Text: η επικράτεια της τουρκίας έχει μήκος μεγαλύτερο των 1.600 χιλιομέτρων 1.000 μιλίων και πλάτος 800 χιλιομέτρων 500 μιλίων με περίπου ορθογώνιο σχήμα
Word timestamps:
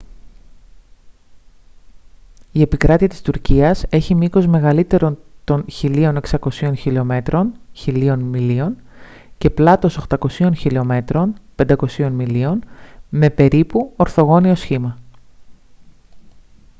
η 2.51 2.61
επικράτεια 2.61 3.07
της 3.09 3.21
τουρκίας 3.21 3.83
έχει 3.89 4.15
μήκος 4.15 4.45
μεγαλύτερο 4.47 5.17
των 5.43 5.65
1.600 5.81 6.71
χιλιομέτρων 6.77 7.51
1.000 7.85 8.15
μιλίων 8.21 8.75
και 9.37 9.49
πλάτος 9.49 9.99
800 10.09 10.49
χιλιομέτρων 10.57 11.33
500 11.55 12.09
μιλίων 12.11 12.63
με 13.09 13.29
περίπου 13.29 13.93
ορθογώνιο 13.95 14.55
σχήμα 14.55 14.97